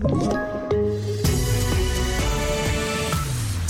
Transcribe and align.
you 0.00 0.57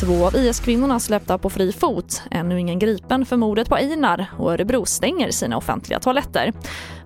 Två 0.00 0.26
av 0.26 0.36
IS-kvinnorna 0.36 1.00
släppta 1.00 1.38
på 1.38 1.50
fri 1.50 1.72
fot, 1.72 2.22
ännu 2.30 2.60
ingen 2.60 2.78
gripen 2.78 3.26
för 3.26 3.36
mordet 3.36 3.68
på 3.68 3.74
Einar 3.74 4.26
och 4.38 4.52
Örebro 4.52 4.84
stänger 4.84 5.30
sina 5.30 5.56
offentliga 5.56 6.00
toaletter. 6.00 6.52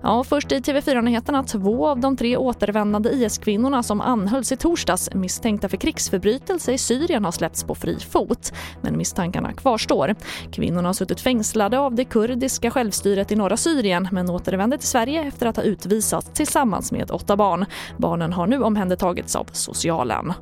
Ja, 0.01 0.23
först 0.23 0.51
i 0.51 0.59
TV4-nyheterna 0.59 1.43
två 1.43 1.87
av 1.87 1.99
de 1.99 2.17
tre 2.17 2.37
återvändande 2.37 3.09
IS-kvinnorna 3.09 3.83
som 3.83 4.01
anhölls 4.01 4.51
i 4.51 4.57
torsdags 4.57 5.13
misstänkta 5.13 5.69
för 5.69 5.77
krigsförbrytelse 5.77 6.71
i 6.71 6.77
Syrien 6.77 7.25
har 7.25 7.31
släppts 7.31 7.63
på 7.63 7.75
fri 7.75 7.99
fot. 7.99 8.53
Men 8.81 8.97
misstankarna 8.97 9.53
kvarstår. 9.53 10.15
Kvinnorna 10.51 10.89
har 10.89 10.93
suttit 10.93 11.21
fängslade 11.21 11.79
av 11.79 11.95
det 11.95 12.05
kurdiska 12.05 12.71
självstyret 12.71 13.31
i 13.31 13.35
norra 13.35 13.57
Syrien 13.57 14.07
men 14.11 14.29
återvände 14.29 14.77
till 14.77 14.87
Sverige 14.87 15.23
efter 15.23 15.45
att 15.45 15.55
ha 15.55 15.63
utvisats 15.63 16.29
tillsammans 16.33 16.91
med 16.91 17.11
åtta 17.11 17.35
barn. 17.35 17.65
Barnen 17.97 18.33
har 18.33 18.47
nu 18.47 18.63
omhändertagits 18.63 19.35
av 19.35 19.49
socialen. 19.51 20.33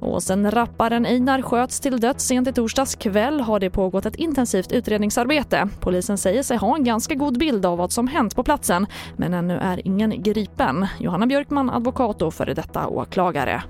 Och 0.00 0.22
sen 0.22 0.50
rapparen 0.50 1.06
Einar 1.06 1.42
sköts 1.42 1.80
till 1.80 2.00
döds 2.00 2.24
sent 2.24 2.48
i 2.48 2.52
torsdags 2.52 2.94
kväll 2.94 3.40
har 3.40 3.60
det 3.60 3.70
pågått 3.70 4.06
ett 4.06 4.16
intensivt 4.16 4.72
utredningsarbete. 4.72 5.68
Polisen 5.80 6.18
säger 6.18 6.42
sig 6.42 6.56
ha 6.56 6.76
en 6.76 6.84
ganska 6.84 7.14
god 7.14 7.38
bild 7.38 7.66
av 7.66 7.78
vad 7.78 7.92
som 7.92 8.08
hänt 8.08 8.36
på 8.36 8.42
platsen 8.44 8.86
men 9.16 9.34
ännu 9.34 9.58
är 9.58 9.86
ingen 9.86 10.22
gripen. 10.22 10.86
Johanna 10.98 11.26
Björkman, 11.26 11.70
advokat 11.70 12.22
och 12.22 12.34
före 12.34 12.54
detta 12.54 12.86
åklagare. 12.86 13.62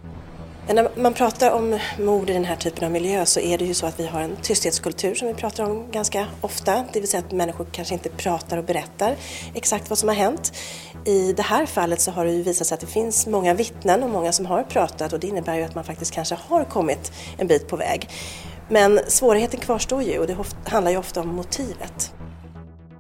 Eh, 0.68 0.74
när 0.74 0.88
man 0.96 1.14
pratar 1.14 1.50
om 1.50 1.78
mord 1.98 2.30
i 2.30 2.32
den 2.32 2.45
här 2.45 2.56
typen 2.56 2.84
av 2.84 2.90
miljö 2.90 3.26
så 3.26 3.40
är 3.40 3.59
det 3.59 3.64
ju 3.64 3.74
så 3.74 3.86
att 3.86 4.00
vi 4.00 4.06
har 4.06 4.20
en 4.20 4.36
tysthetskultur 4.36 5.14
som 5.14 5.28
vi 5.28 5.34
pratar 5.34 5.64
om 5.64 5.90
ganska 5.90 6.26
ofta. 6.40 6.84
Det 6.92 7.00
vill 7.00 7.09
säga 7.09 7.22
att 7.26 7.32
människor 7.32 7.66
kanske 7.72 7.95
inte 7.95 8.09
pratar 8.09 8.59
och 8.59 8.64
berättar 8.64 9.16
exakt 9.54 9.90
vad 9.90 9.98
som 9.98 10.09
har 10.09 10.16
hänt. 10.16 10.52
I 11.04 11.32
det 11.32 11.42
här 11.42 11.66
fallet 11.66 12.00
så 12.00 12.10
har 12.10 12.24
det 12.24 12.32
ju 12.32 12.42
visat 12.42 12.66
sig 12.66 12.74
att 12.74 12.80
det 12.80 12.86
finns 12.86 13.26
många 13.26 13.54
vittnen 13.54 14.02
och 14.02 14.10
många 14.10 14.32
som 14.32 14.46
har 14.46 14.62
pratat 14.62 15.12
och 15.12 15.20
det 15.20 15.26
innebär 15.26 15.54
ju 15.54 15.62
att 15.62 15.74
man 15.74 15.84
faktiskt 15.84 16.12
kanske 16.12 16.36
har 16.48 16.64
kommit 16.64 17.12
en 17.38 17.46
bit 17.46 17.68
på 17.68 17.76
väg. 17.76 18.09
Men 18.68 19.00
svårigheten 19.06 19.60
kvarstår 19.60 20.02
ju 20.02 20.18
och 20.18 20.26
det 20.26 20.37
handlar 20.65 20.90
ju 20.90 20.98
ofta 20.98 21.21
om 21.21 21.28
motivet. 21.28 22.12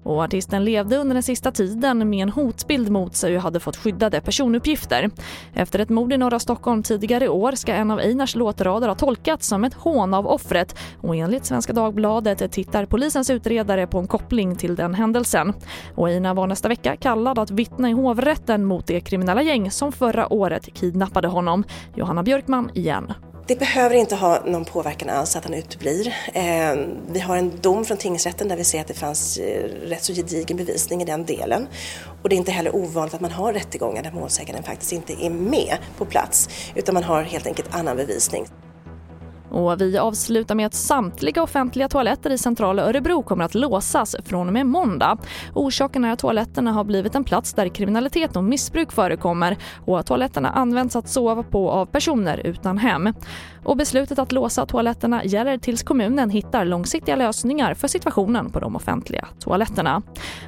Och 0.08 0.22
artisten 0.22 0.64
levde 0.64 0.96
under 0.96 1.14
den 1.14 1.22
sista 1.22 1.50
tiden 1.50 2.10
med 2.10 2.22
en 2.22 2.28
hotbild 2.28 2.90
mot 2.90 3.16
sig 3.16 3.36
och 3.36 3.42
hade 3.42 3.60
fått 3.60 3.76
skyddade 3.76 4.20
personuppgifter. 4.20 5.10
Efter 5.52 5.78
ett 5.78 5.88
mord 5.88 6.12
i 6.12 6.16
norra 6.16 6.38
Stockholm 6.38 6.82
tidigare 6.82 7.24
i 7.24 7.28
år 7.28 7.52
ska 7.52 7.72
en 7.72 7.90
av 7.90 7.98
Einars 7.98 8.34
låtrader 8.34 8.88
ha 8.88 8.94
tolkats 8.94 9.46
som 9.48 9.64
ett 9.64 9.74
hån 9.74 10.14
av 10.14 10.26
offret 10.26 10.78
och 11.00 11.16
enligt 11.16 11.44
Svenska 11.44 11.72
Dagbladet 11.72 12.52
tittar 12.52 12.86
polisens 12.86 13.30
utredare 13.30 13.86
på 13.86 13.98
en 13.98 14.06
koppling 14.06 14.56
till 14.56 14.76
den 14.76 14.94
händelsen. 14.94 15.52
Och 15.94 16.08
Einar 16.08 16.34
var 16.34 16.46
nästa 16.46 16.68
vecka 16.68 16.96
kallad 16.96 17.38
att 17.38 17.50
vittna 17.50 17.90
i 17.90 17.92
hovrätten 17.92 18.64
mot 18.64 18.86
det 18.86 19.00
kriminella 19.00 19.42
gäng 19.42 19.70
som 19.70 19.92
förra 19.92 20.32
året 20.32 20.74
kidnappade 20.74 21.28
honom. 21.28 21.64
Johanna 21.94 22.22
Björkman 22.22 22.70
igen. 22.74 23.12
Det 23.48 23.56
behöver 23.56 23.96
inte 23.96 24.16
ha 24.16 24.42
någon 24.46 24.64
påverkan 24.64 25.08
alls 25.08 25.36
att 25.36 25.44
han 25.44 25.54
uteblir. 25.54 26.14
Ehm, 26.32 26.96
vi 27.10 27.20
har 27.20 27.36
en 27.36 27.60
dom 27.60 27.84
från 27.84 27.96
tingsrätten 27.96 28.48
där 28.48 28.56
vi 28.56 28.64
ser 28.64 28.80
att 28.80 28.86
det 28.86 28.94
fanns 28.94 29.38
eh, 29.38 29.64
rätt 29.64 30.04
så 30.04 30.12
gedigen 30.12 30.56
bevisning 30.56 31.02
i 31.02 31.04
den 31.04 31.24
delen. 31.24 31.66
Och 32.22 32.28
det 32.28 32.34
är 32.34 32.36
inte 32.36 32.52
heller 32.52 32.76
ovanligt 32.76 33.14
att 33.14 33.20
man 33.20 33.30
har 33.30 33.52
rättegångar 33.52 34.02
där 34.02 34.10
målsäganden 34.12 34.64
faktiskt 34.64 34.92
inte 34.92 35.12
är 35.12 35.30
med 35.30 35.76
på 35.98 36.04
plats 36.04 36.48
utan 36.74 36.94
man 36.94 37.04
har 37.04 37.22
helt 37.22 37.46
enkelt 37.46 37.74
annan 37.74 37.96
bevisning. 37.96 38.46
Och 39.50 39.80
vi 39.80 39.98
avslutar 39.98 40.54
med 40.54 40.66
att 40.66 40.74
samtliga 40.74 41.42
offentliga 41.42 41.88
toaletter 41.88 42.30
i 42.30 42.38
centrala 42.38 42.82
Örebro 42.82 43.22
kommer 43.22 43.44
att 43.44 43.54
låsas 43.54 44.16
från 44.24 44.46
och 44.46 44.52
med 44.52 44.66
måndag. 44.66 45.18
Orsaken 45.54 46.04
är 46.04 46.12
att 46.12 46.18
toaletterna 46.18 46.72
har 46.72 46.84
blivit 46.84 47.14
en 47.14 47.24
plats 47.24 47.54
där 47.54 47.68
kriminalitet 47.68 48.36
och 48.36 48.44
missbruk 48.44 48.92
förekommer 48.92 49.56
och 49.86 49.98
att 49.98 50.06
toaletterna 50.06 50.50
används 50.50 50.96
att 50.96 51.08
sova 51.08 51.42
på 51.42 51.70
av 51.70 51.86
personer 51.86 52.40
utan 52.44 52.78
hem. 52.78 53.12
Och 53.64 53.76
beslutet 53.76 54.18
att 54.18 54.32
låsa 54.32 54.66
toaletterna 54.66 55.24
gäller 55.24 55.58
tills 55.58 55.82
kommunen 55.82 56.30
hittar 56.30 56.64
långsiktiga 56.64 57.16
lösningar 57.16 57.74
för 57.74 57.88
situationen 57.88 58.50
på 58.50 58.60
de 58.60 58.76
offentliga 58.76 59.28
toaletterna. 59.40 60.02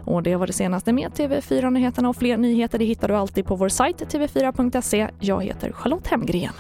Och 0.04 0.22
det 0.22 0.36
var 0.36 0.47
det 0.47 0.53
senaste 0.53 0.92
med 0.92 1.10
TV4 1.10 1.70
Nyheterna 1.70 2.08
och 2.08 2.16
fler 2.16 2.36
nyheter 2.36 2.78
det 2.78 2.84
hittar 2.84 3.08
du 3.08 3.16
alltid 3.16 3.47
på 3.47 3.56
vår 3.56 3.69
sajt 3.69 4.14
tv4.se. 4.14 5.08
Jag 5.20 5.44
heter 5.44 5.72
Charlotte 5.72 6.06
Hemgren. 6.06 6.53